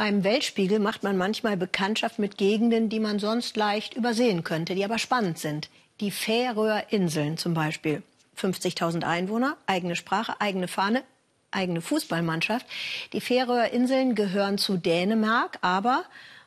Beim 0.00 0.24
Weltspiegel 0.24 0.78
macht 0.78 1.02
man 1.02 1.18
manchmal 1.18 1.58
Bekanntschaft 1.58 2.18
mit 2.18 2.38
Gegenden, 2.38 2.88
die 2.88 3.00
man 3.00 3.18
sonst 3.18 3.54
leicht 3.58 3.92
übersehen 3.92 4.44
könnte, 4.44 4.74
die 4.74 4.82
aber 4.82 4.98
spannend 4.98 5.38
sind. 5.38 5.68
Die 6.00 6.10
Färöerinseln 6.10 7.36
zum 7.36 7.52
Beispiel. 7.52 8.02
50.000 8.38 9.04
Einwohner, 9.04 9.58
eigene 9.66 9.96
Sprache, 9.96 10.40
eigene 10.40 10.68
Fahne, 10.68 11.02
eigene 11.50 11.82
Fußballmannschaft. 11.82 12.64
Die 13.12 13.20
Färöerinseln 13.20 14.14
gehören 14.14 14.56
zu 14.56 14.78
Dänemark, 14.78 15.58
aber, 15.60 16.04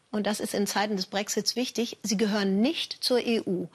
und 0.09 0.25
das 0.25 0.39
ist 0.39 0.55
in 0.55 0.65
Zeiten 0.65 0.95
des 0.95 1.05
Brexits 1.05 1.55
wichtig, 1.55 1.99
sie 2.01 2.17
gehören 2.17 2.59
nicht 2.59 3.04
zur 3.04 3.20
EU. 3.23 3.65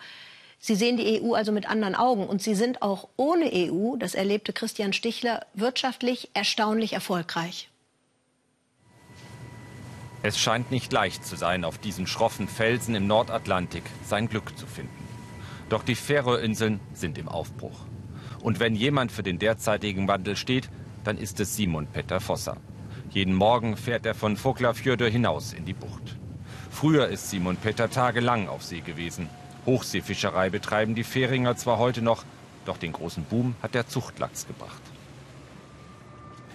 Sie 0.58 0.74
sehen 0.74 0.96
die 0.96 1.22
EU 1.22 1.34
also 1.34 1.52
mit 1.52 1.70
anderen 1.70 1.94
Augen 1.94 2.26
und 2.26 2.42
sie 2.42 2.56
sind 2.56 2.82
auch 2.82 3.06
ohne 3.16 3.48
EU, 3.54 3.94
das 3.94 4.16
erlebte 4.16 4.52
Christian 4.52 4.92
Stichler, 4.92 5.46
wirtschaftlich 5.54 6.30
erstaunlich 6.34 6.94
erfolgreich. 6.94 7.68
Es 10.22 10.38
scheint 10.38 10.70
nicht 10.70 10.92
leicht 10.92 11.24
zu 11.24 11.36
sein, 11.36 11.64
auf 11.64 11.78
diesen 11.78 12.06
schroffen 12.06 12.48
Felsen 12.48 12.94
im 12.94 13.06
Nordatlantik 13.06 13.84
sein 14.04 14.28
Glück 14.28 14.58
zu 14.58 14.66
finden. 14.66 15.08
Doch 15.68 15.84
die 15.84 15.94
Färöerinseln 15.94 16.80
sind 16.92 17.18
im 17.18 17.28
Aufbruch. 17.28 17.78
Und 18.40 18.58
wenn 18.58 18.74
jemand 18.74 19.12
für 19.12 19.22
den 19.22 19.38
derzeitigen 19.38 20.08
Wandel 20.08 20.36
steht, 20.36 20.70
dann 21.04 21.18
ist 21.18 21.38
es 21.40 21.54
Simon 21.54 21.86
Petter 21.86 22.20
Fossa. 22.20 22.56
Jeden 23.10 23.34
Morgen 23.34 23.76
fährt 23.76 24.06
er 24.06 24.14
von 24.14 24.36
Foklafjörde 24.36 25.06
hinaus 25.06 25.52
in 25.52 25.64
die 25.64 25.72
Bucht. 25.72 26.16
Früher 26.70 27.08
ist 27.08 27.30
Simon 27.30 27.56
Petter 27.56 27.88
tagelang 27.88 28.48
auf 28.48 28.64
See 28.64 28.80
gewesen. 28.80 29.28
Hochseefischerei 29.66 30.50
betreiben 30.50 30.94
die 30.94 31.04
Fähringer 31.04 31.56
zwar 31.56 31.78
heute 31.78 32.02
noch, 32.02 32.24
doch 32.64 32.76
den 32.76 32.92
großen 32.92 33.24
Boom 33.24 33.54
hat 33.62 33.74
der 33.74 33.88
Zuchtlachs 33.88 34.46
gebracht. 34.46 34.82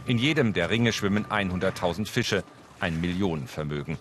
In 0.06 0.18
jedem 0.18 0.54
der 0.54 0.70
Ringe 0.70 0.92
schwimmen 0.92 1.26
100.000 1.26 2.08
Fische, 2.08 2.44
ein 2.80 3.00
Millionenvermögen. 3.02 3.98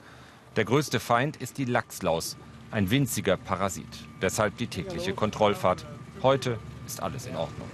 Der 0.56 0.64
größte 0.64 1.00
Feind 1.00 1.36
ist 1.36 1.58
die 1.58 1.64
Lachslaus, 1.64 2.36
ein 2.70 2.90
winziger 2.90 3.36
Parasit. 3.36 3.86
Deshalb 4.20 4.56
die 4.56 4.66
tägliche 4.66 5.14
Kontrollfahrt. 5.14 5.86
Heute 6.22 6.58
ist 6.86 7.02
alles 7.02 7.26
in 7.26 7.36
Ordnung. 7.36 7.68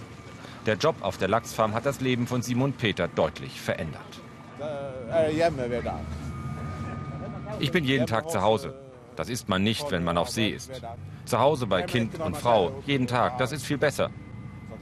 Der 0.66 0.76
Job 0.76 0.96
auf 1.00 1.16
der 1.16 1.28
Lachsfarm 1.28 1.74
hat 1.74 1.86
das 1.86 2.00
Leben 2.00 2.26
von 2.26 2.42
Simon 2.42 2.72
Peter 2.72 3.08
deutlich 3.08 3.60
verändert. 3.60 4.20
Ich 7.60 7.72
bin 7.72 7.84
jeden 7.84 8.06
Tag 8.06 8.30
zu 8.30 8.42
Hause. 8.42 8.74
Das 9.16 9.28
ist 9.28 9.48
man 9.48 9.62
nicht, 9.62 9.90
wenn 9.90 10.04
man 10.04 10.18
auf 10.18 10.28
See 10.28 10.50
ist. 10.50 10.82
Zu 11.24 11.38
Hause 11.38 11.66
bei 11.66 11.82
Kind 11.82 12.20
und 12.20 12.36
Frau, 12.36 12.82
jeden 12.86 13.06
Tag, 13.06 13.38
das 13.38 13.52
ist 13.52 13.64
viel 13.64 13.78
besser. 13.78 14.10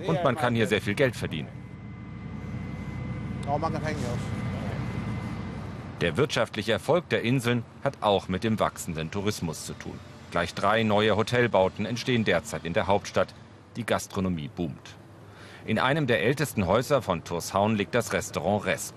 Und 0.06 0.22
man 0.24 0.36
kann 0.36 0.54
hier 0.54 0.66
sehr 0.66 0.82
viel 0.82 0.94
Geld 0.94 1.16
verdienen. 1.16 1.48
Der 6.02 6.18
wirtschaftliche 6.18 6.72
Erfolg 6.72 7.08
der 7.08 7.22
Inseln 7.22 7.64
hat 7.82 8.02
auch 8.02 8.28
mit 8.28 8.44
dem 8.44 8.60
wachsenden 8.60 9.10
Tourismus 9.10 9.64
zu 9.64 9.72
tun. 9.72 9.98
Gleich 10.30 10.52
drei 10.52 10.82
neue 10.82 11.16
Hotelbauten 11.16 11.86
entstehen 11.86 12.24
derzeit 12.24 12.66
in 12.66 12.74
der 12.74 12.86
Hauptstadt. 12.86 13.34
Die 13.76 13.86
Gastronomie 13.86 14.48
boomt. 14.54 14.94
In 15.64 15.78
einem 15.78 16.06
der 16.06 16.22
ältesten 16.22 16.66
Häuser 16.66 17.00
von 17.00 17.24
Torshavn 17.24 17.76
liegt 17.76 17.94
das 17.94 18.12
Restaurant 18.12 18.66
Resk. 18.66 18.94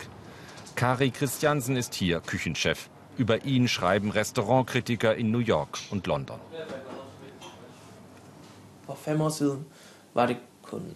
Kari 0.76 1.12
Christiansen 1.12 1.78
ist 1.78 1.96
hier 1.96 2.20
Küchenchef. 2.20 2.90
Über 3.18 3.46
ihn 3.46 3.70
schreiben 3.70 4.12
Restaurantkritiker 4.12 5.16
in 5.16 5.32
New 5.32 5.40
York 5.40 5.80
und 5.92 6.06
London. 6.06 6.40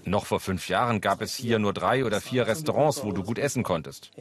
Noch 0.06 0.26
vor 0.26 0.40
fünf 0.40 0.70
Jahren 0.70 1.02
gab 1.02 1.22
es 1.22 1.36
hier 1.36 1.60
nur 1.60 1.74
drei 1.74 2.06
oder 2.06 2.22
vier 2.22 2.48
Restaurants, 2.48 3.04
wo 3.04 3.12
du 3.12 3.24
gut 3.24 3.40
essen 3.40 3.64
konntest. 3.64 4.12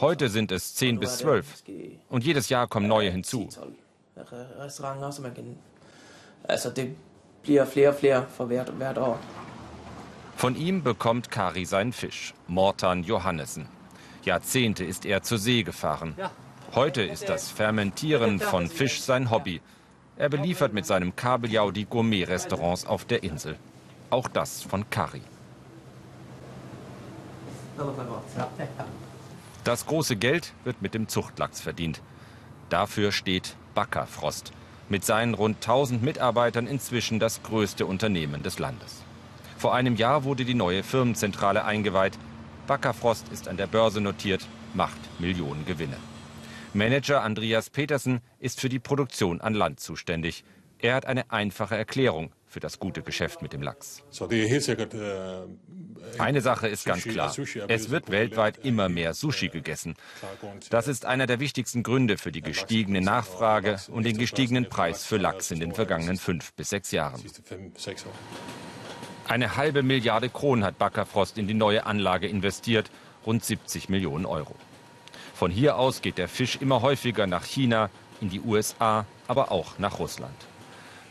Heute 0.00 0.28
sind 0.28 0.52
es 0.52 0.74
zehn 0.74 0.98
bis 0.98 1.18
zwölf. 1.18 1.62
Und 2.08 2.24
jedes 2.24 2.48
Jahr 2.48 2.66
kommen 2.68 2.88
neue 2.88 3.10
hinzu. 3.10 3.48
Von 10.36 10.56
ihm 10.56 10.82
bekommt 10.82 11.30
Kari 11.30 11.64
seinen 11.64 11.92
Fisch, 11.92 12.34
Mortan 12.46 13.04
Johannessen. 13.04 13.68
Jahrzehnte 14.24 14.84
ist 14.84 15.04
er 15.04 15.22
zur 15.22 15.38
See 15.38 15.62
gefahren. 15.62 16.16
Heute 16.74 17.02
ist 17.02 17.28
das 17.28 17.50
Fermentieren 17.50 18.40
von 18.40 18.68
Fisch 18.68 19.00
sein 19.02 19.30
Hobby. 19.30 19.60
Er 20.16 20.28
beliefert 20.28 20.72
mit 20.72 20.86
seinem 20.86 21.16
Kabeljau 21.16 21.70
die 21.70 21.84
Gourmet-Restaurants 21.84 22.86
auf 22.86 23.04
der 23.04 23.22
Insel. 23.22 23.56
Auch 24.12 24.28
das 24.28 24.62
von 24.62 24.90
Kari. 24.90 25.22
Das 29.64 29.86
große 29.86 30.16
Geld 30.16 30.52
wird 30.64 30.82
mit 30.82 30.92
dem 30.92 31.08
Zuchtlachs 31.08 31.62
verdient. 31.62 32.02
Dafür 32.68 33.10
steht 33.10 33.56
Backerfrost. 33.74 34.52
Mit 34.90 35.02
seinen 35.06 35.32
rund 35.32 35.56
1000 35.56 36.02
Mitarbeitern 36.02 36.66
inzwischen 36.66 37.20
das 37.20 37.42
größte 37.42 37.86
Unternehmen 37.86 38.42
des 38.42 38.58
Landes. 38.58 39.02
Vor 39.56 39.74
einem 39.74 39.96
Jahr 39.96 40.24
wurde 40.24 40.44
die 40.44 40.52
neue 40.52 40.82
Firmenzentrale 40.82 41.64
eingeweiht. 41.64 42.18
Backerfrost 42.66 43.30
ist 43.30 43.48
an 43.48 43.56
der 43.56 43.66
Börse 43.66 44.02
notiert, 44.02 44.46
macht 44.74 44.98
Millionen 45.20 45.64
Gewinne. 45.64 45.96
Manager 46.74 47.22
Andreas 47.22 47.70
Petersen 47.70 48.20
ist 48.40 48.60
für 48.60 48.68
die 48.68 48.78
Produktion 48.78 49.40
an 49.40 49.54
Land 49.54 49.80
zuständig. 49.80 50.44
Er 50.82 50.96
hat 50.96 51.06
eine 51.06 51.30
einfache 51.30 51.76
Erklärung 51.76 52.32
für 52.48 52.58
das 52.58 52.80
gute 52.80 53.02
Geschäft 53.02 53.40
mit 53.40 53.52
dem 53.52 53.62
Lachs. 53.62 54.02
Eine 56.18 56.40
Sache 56.40 56.66
ist 56.66 56.84
ganz 56.84 57.04
klar. 57.04 57.34
Es 57.68 57.90
wird 57.90 58.10
weltweit 58.10 58.58
immer 58.58 58.88
mehr 58.88 59.14
Sushi 59.14 59.48
gegessen. 59.48 59.94
Das 60.70 60.88
ist 60.88 61.06
einer 61.06 61.26
der 61.26 61.38
wichtigsten 61.38 61.84
Gründe 61.84 62.18
für 62.18 62.32
die 62.32 62.42
gestiegene 62.42 63.00
Nachfrage 63.00 63.76
und 63.92 64.04
den 64.04 64.18
gestiegenen 64.18 64.68
Preis 64.68 65.04
für 65.04 65.18
Lachs 65.18 65.52
in 65.52 65.60
den 65.60 65.72
vergangenen 65.72 66.16
fünf 66.16 66.52
bis 66.54 66.70
sechs 66.70 66.90
Jahren. 66.90 67.22
Eine 69.28 69.56
halbe 69.56 69.84
Milliarde 69.84 70.28
Kronen 70.28 70.64
hat 70.64 70.78
Backerfrost 70.78 71.38
in 71.38 71.46
die 71.46 71.54
neue 71.54 71.86
Anlage 71.86 72.26
investiert, 72.26 72.90
rund 73.24 73.44
70 73.44 73.88
Millionen 73.88 74.26
Euro. 74.26 74.56
Von 75.32 75.52
hier 75.52 75.76
aus 75.76 76.02
geht 76.02 76.18
der 76.18 76.28
Fisch 76.28 76.58
immer 76.60 76.82
häufiger 76.82 77.28
nach 77.28 77.44
China, 77.44 77.88
in 78.20 78.30
die 78.30 78.40
USA, 78.40 79.06
aber 79.28 79.52
auch 79.52 79.78
nach 79.78 80.00
Russland. 80.00 80.34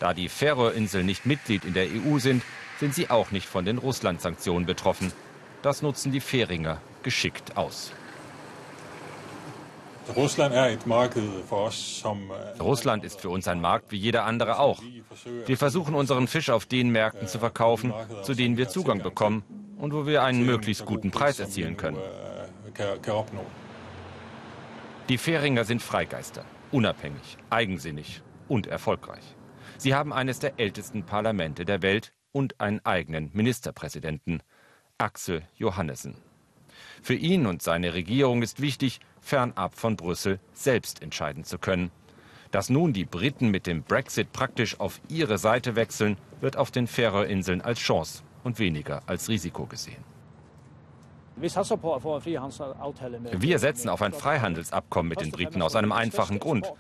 Da 0.02 0.16
die 0.16 0.30
Färöerinseln 0.30 1.06
nicht 1.06 1.28
Mitglied 1.28 1.64
in 1.64 1.76
der 1.76 1.86
EU 1.86 2.18
sind, 2.18 2.42
sind 2.80 2.96
sie 2.96 3.12
auch 3.12 3.30
nicht 3.30 3.48
von 3.48 3.66
den 3.66 3.78
Russland-Sanktionen 3.78 4.66
betroffen. 4.66 5.14
Das 5.62 5.84
nutzen 5.84 6.12
die 6.12 6.22
Färinger 6.22 6.82
geschickt 7.04 7.56
aus. 7.56 7.92
Russland 12.60 13.04
ist 13.06 13.22
für 13.22 13.30
uns 13.30 13.48
ein 13.48 13.62
Markt 13.62 13.92
wie 13.92 13.98
jeder 13.98 14.26
andere 14.26 14.58
auch. 14.58 14.82
Wir 15.46 15.58
versuchen 15.58 15.94
unseren 15.94 16.28
Fisch 16.28 16.50
auf 16.50 16.66
den 16.66 16.90
Märkten 16.90 17.28
zu 17.28 17.38
verkaufen, 17.38 17.94
zu 18.24 18.34
denen 18.34 18.58
wir 18.58 18.70
Zugang 18.70 19.04
bekommen 19.04 19.44
und 19.78 19.94
wo 19.94 20.08
wir 20.08 20.24
einen 20.24 20.48
möglichst 20.48 20.84
guten 20.84 21.12
Preis 21.12 21.40
erzielen 21.40 21.78
können. 21.78 22.00
Die 25.10 25.20
Färinger 25.20 25.64
sind 25.64 25.84
Freigeister, 25.84 26.44
unabhängig, 26.72 27.38
eigensinnig 27.52 28.24
und 28.48 28.66
erfolgreich. 28.66 29.36
Sie 29.78 29.94
haben 29.94 30.14
eines 30.14 30.40
der 30.40 30.60
ältesten 30.60 31.04
Parlamente 31.04 31.66
der 31.66 31.82
Welt 31.82 32.14
und 32.32 32.60
einen 32.60 32.86
eigenen 32.86 33.30
Ministerpräsidenten, 33.34 34.42
Axel 34.98 35.44
Johannessen. 35.58 36.16
Für 37.02 37.16
ihn 37.16 37.46
und 37.46 37.62
seine 37.62 37.94
Regierung 37.94 38.42
ist 38.42 38.62
wichtig, 38.62 39.00
fernab 39.20 39.76
von 39.76 39.96
Brüssel 39.96 40.40
selbst 40.54 41.02
entscheiden 41.02 41.44
zu 41.44 41.58
können. 41.58 41.92
Dass 42.52 42.70
nun 42.70 42.94
die 42.94 43.06
Briten 43.06 43.50
mit 43.50 43.66
dem 43.66 43.84
Brexit 43.84 44.34
praktisch 44.34 44.80
auf 44.80 45.00
ihre 45.08 45.38
Seite 45.38 45.76
wechseln, 45.76 46.18
wird 46.42 46.58
auf 46.58 46.70
den 46.70 46.88
Färöerinseln 46.88 47.62
als 47.62 47.80
Chance 47.80 48.24
und 48.44 48.60
weniger 48.60 49.04
als 49.06 49.30
Risiko 49.30 49.66
gesehen. 49.66 50.11
Wir 51.36 51.50
setzen 53.60 53.90
auf 53.90 54.02
ein 54.02 54.14
Freihandelsabkommen 54.14 55.10
mit 55.10 55.22
den 55.22 55.32
Briten 55.32 55.62
aus 55.62 55.76
einem 55.76 55.92
einfachen 55.92 56.40
Grund. 56.40 56.72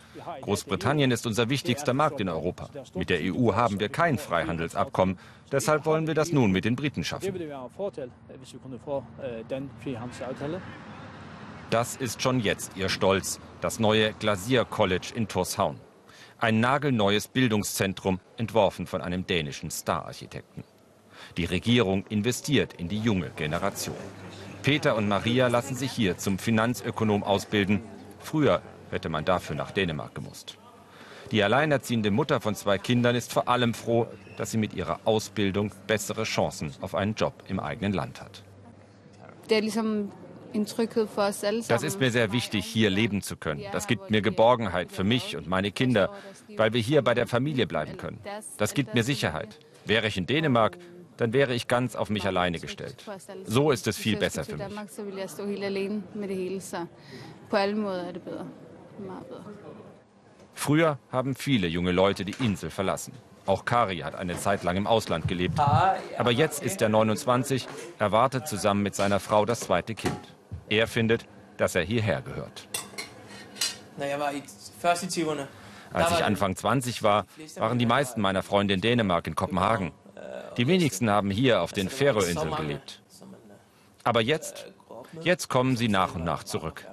Großbritannien 0.42 1.12
ist 1.12 1.25
unser 1.25 1.50
wichtigster 1.50 1.94
Markt 1.94 2.19
in 2.19 2.30
Europa. 2.30 2.69
Mit 2.94 3.09
der 3.09 3.19
EU 3.21 3.53
haben 3.53 3.80
wir 3.80 3.89
kein 3.89 4.18
Freihandelsabkommen. 4.18 5.18
Deshalb 5.51 5.86
wollen 5.86 6.07
wir 6.07 6.13
das 6.13 6.31
nun 6.31 6.51
mit 6.51 6.65
den 6.65 6.75
Briten 6.75 7.03
schaffen. 7.03 7.33
Das 11.69 11.95
ist 11.95 12.21
schon 12.21 12.39
jetzt 12.42 12.75
ihr 12.75 12.89
Stolz, 12.89 13.39
das 13.62 13.80
neue 13.80 14.13
Glacier 14.13 14.65
College 14.65 15.13
in 15.15 15.27
Torshavn. 15.27 15.80
Ein 16.38 16.59
nagelneues 16.59 17.27
Bildungszentrum, 17.27 18.19
entworfen 18.36 18.88
von 18.88 19.01
einem 19.01 19.25
dänischen 19.25 19.71
Star-Architekten. 19.71 20.63
Die 21.38 21.45
Regierung 21.45 22.06
investiert 22.07 22.73
in 22.73 22.88
die 22.88 23.00
junge 23.00 23.29
Generation. 23.35 23.95
Peter 24.63 24.95
und 24.95 25.07
Maria 25.07 25.47
lassen 25.47 25.75
sich 25.75 25.91
hier 25.91 26.18
zum 26.18 26.38
Finanzökonom 26.38 27.23
ausbilden. 27.23 27.81
Früher 28.19 28.62
hätte 28.91 29.09
man 29.09 29.25
dafür 29.25 29.56
nach 29.56 29.71
Dänemark 29.71 30.13
gemusst. 30.13 30.57
Die 31.31 31.44
alleinerziehende 31.44 32.12
Mutter 32.12 32.41
von 32.41 32.56
zwei 32.56 32.77
Kindern 32.77 33.15
ist 33.15 33.31
vor 33.31 33.47
allem 33.47 33.73
froh, 33.73 34.07
dass 34.38 34.51
sie 34.51 34.57
mit 34.57 34.73
ihrer 34.73 35.00
Ausbildung 35.06 35.71
bessere 35.88 36.23
Chancen 36.23 36.73
auf 36.81 36.94
einen 36.94 37.15
Job 37.15 37.33
im 37.47 37.59
eigenen 37.59 37.94
Land 37.94 38.21
hat. 38.21 38.44
Das 41.67 41.83
ist 41.83 42.00
mir 42.00 42.12
sehr 42.12 42.31
wichtig, 42.33 42.65
hier 42.65 42.89
leben 42.89 43.21
zu 43.21 43.38
können. 43.38 43.63
Das 43.71 43.88
gibt 43.88 44.09
mir 44.09 44.21
Geborgenheit 44.21 44.91
für 44.91 45.06
mich 45.06 45.38
und 45.38 45.47
meine 45.47 45.71
Kinder, 45.71 46.13
weil 46.57 46.74
wir 46.74 46.81
hier 46.81 47.01
bei 47.01 47.13
der 47.13 47.27
Familie 47.27 47.65
bleiben 47.67 47.95
können. 47.97 48.19
Das 48.57 48.74
gibt 48.74 48.94
mir 48.94 49.03
Sicherheit. 49.03 49.59
Wäre 49.85 50.07
ich 50.07 50.17
in 50.17 50.27
Dänemark, 50.27 50.77
dann 51.18 51.34
wäre 51.34 51.54
ich 51.54 51.68
ganz 51.68 51.96
auf 51.96 52.10
mich 52.10 52.25
alleine 52.25 52.60
gestellt. 52.60 53.06
So 53.46 53.72
ist 53.72 53.88
es 53.88 53.98
viel 53.98 54.18
besser 54.18 54.44
für 54.44 54.58
mich. 54.58 54.66
Früher 60.54 61.00
haben 61.12 61.36
viele 61.36 61.68
junge 61.68 61.92
Leute 61.92 62.25
die 62.25 62.36
Insel 62.44 62.69
verlassen. 62.69 63.13
Auch 63.46 63.66
Kari 63.66 64.00
hat 64.00 64.16
eine 64.16 64.38
Zeit 64.38 64.63
lang 64.63 64.78
im 64.78 64.86
Ausland 64.88 65.28
gelebt. 65.28 65.60
Aber 65.60 66.31
jetzt 66.31 66.63
ist 66.63 66.81
er 66.81 66.90
29, 66.90 67.68
erwartet 67.98 68.48
zusammen 68.48 68.84
mit 68.84 68.96
seiner 68.96 69.19
Frau 69.19 69.46
das 69.46 69.62
zweite 69.62 69.96
Kind. 69.96 70.19
Er 70.69 70.88
findet, 70.88 71.25
dass 71.58 71.75
er 71.75 71.84
hierher 71.84 72.22
gehört. 72.22 72.68
Als 75.94 76.12
ich 76.12 76.24
Anfang 76.24 76.56
20 76.56 77.04
war, 77.04 77.25
waren 77.58 77.80
die 77.80 77.86
meisten 77.86 78.22
meiner 78.22 78.44
Freunde 78.44 78.74
in 78.74 78.81
Dänemark, 78.81 79.28
in 79.28 79.36
Kopenhagen. 79.36 79.92
Die 80.62 80.68
wenigsten 80.68 81.10
haben 81.10 81.31
hier 81.31 81.63
auf 81.63 81.74
den 81.74 81.90
Färöinseln 81.90 82.56
gelebt. 82.56 83.02
Aber 84.04 84.22
jetzt, 84.22 84.72
jetzt 85.22 85.50
kommen 85.50 85.75
sie 85.75 85.88
nach 85.88 86.13
und 86.13 86.24
nach 86.24 86.44
zurück. 86.44 86.86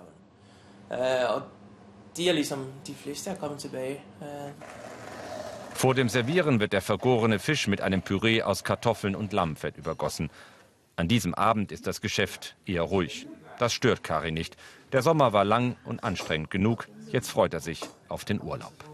Vor 5.75 5.95
dem 5.95 6.09
Servieren 6.09 6.61
wird 6.61 6.73
der 6.73 6.81
vergorene 6.81 7.39
Fisch 7.39 7.67
mit 7.67 7.83
einem 7.83 8.01
Püree 8.01 8.41
aus 8.41 8.65
Kartoffeln 8.65 9.15
und 9.15 9.35
Lammfett 9.35 9.77
übergossen. 9.77 10.31
An 10.97 11.07
diesem 11.07 11.35
Abend 11.35 11.71
ist 11.71 11.87
das 11.87 12.01
Geschäft 12.01 12.57
eher 12.65 12.85
ruhig. 12.85 13.27
Das 13.59 13.75
stört 13.75 14.03
Kari 14.03 14.33
nicht. 14.33 14.57
Der 14.93 15.03
Sommer 15.03 15.35
war 15.35 15.45
lang 15.45 15.77
und 15.85 16.03
anstrengend 16.05 16.51
genug. 16.51 16.89
Jetzt 17.13 17.29
freut 17.29 17.53
er 17.53 17.61
sich 17.61 17.83
auf 18.09 18.25
den 18.25 18.41
Urlaub. 18.41 18.88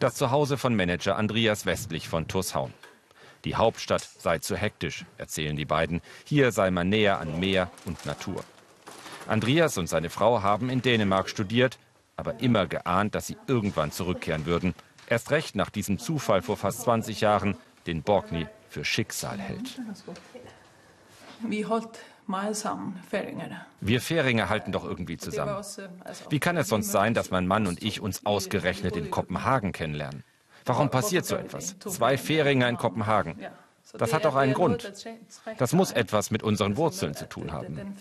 Das 0.00 0.14
Zuhause 0.14 0.56
von 0.56 0.74
Manager 0.74 1.16
Andreas 1.16 1.66
Westlich 1.66 2.08
von 2.08 2.26
Tushaun. 2.26 2.72
Die 3.44 3.56
Hauptstadt 3.56 4.00
sei 4.00 4.38
zu 4.38 4.56
hektisch, 4.56 5.04
erzählen 5.18 5.56
die 5.56 5.66
beiden. 5.66 6.00
Hier 6.24 6.52
sei 6.52 6.70
man 6.70 6.88
näher 6.88 7.20
an 7.20 7.38
Meer 7.38 7.70
und 7.84 8.06
Natur. 8.06 8.42
Andreas 9.28 9.76
und 9.76 9.90
seine 9.90 10.08
Frau 10.08 10.42
haben 10.42 10.70
in 10.70 10.80
Dänemark 10.80 11.28
studiert, 11.28 11.78
aber 12.16 12.40
immer 12.40 12.66
geahnt, 12.66 13.14
dass 13.14 13.26
sie 13.26 13.36
irgendwann 13.46 13.92
zurückkehren 13.92 14.46
würden. 14.46 14.74
Erst 15.06 15.32
recht 15.32 15.54
nach 15.54 15.68
diesem 15.68 15.98
Zufall 15.98 16.40
vor 16.40 16.56
fast 16.56 16.80
20 16.80 17.20
Jahren, 17.20 17.58
den 17.86 18.02
Borgny 18.02 18.46
für 18.70 18.86
Schicksal 18.86 19.38
hält. 19.38 19.78
Wir 23.80 24.00
Färinger 24.00 24.48
halten 24.48 24.72
doch 24.72 24.84
irgendwie 24.84 25.16
zusammen. 25.16 25.64
Wie 26.28 26.40
kann 26.40 26.56
es 26.56 26.68
sonst 26.68 26.92
sein, 26.92 27.14
dass 27.14 27.30
mein 27.30 27.46
Mann 27.46 27.66
und 27.66 27.82
ich 27.82 28.00
uns 28.00 28.24
ausgerechnet 28.26 28.96
in 28.96 29.10
Kopenhagen 29.10 29.72
kennenlernen? 29.72 30.24
Warum 30.64 30.90
passiert 30.90 31.26
so 31.26 31.36
etwas? 31.36 31.78
Zwei 31.78 32.18
Färinger 32.18 32.68
in 32.68 32.76
Kopenhagen. 32.76 33.36
Das 33.94 34.12
hat 34.12 34.24
doch 34.24 34.36
einen 34.36 34.54
Grund. 34.54 34.92
Das 35.58 35.72
muss 35.72 35.92
etwas 35.92 36.30
mit 36.30 36.42
unseren 36.42 36.76
Wurzeln 36.76 37.14
zu 37.14 37.28
tun 37.28 37.52
haben. 37.52 37.96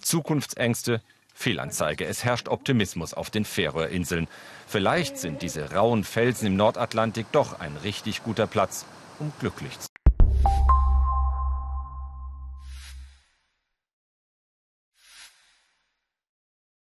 Zukunftsängste, 0.00 1.02
Fehlanzeige. 1.34 2.06
Es 2.06 2.24
herrscht 2.24 2.48
Optimismus 2.48 3.14
auf 3.14 3.30
den 3.30 3.44
Färöerinseln. 3.44 4.28
Vielleicht 4.66 5.18
sind 5.18 5.42
diese 5.42 5.72
rauen 5.72 6.04
Felsen 6.04 6.46
im 6.46 6.56
Nordatlantik 6.56 7.26
doch 7.32 7.60
ein 7.60 7.76
richtig 7.78 8.22
guter 8.22 8.46
Platz, 8.46 8.86
um 9.18 9.32
glücklich 9.40 9.78
zu 9.78 9.88
sein. 9.88 10.69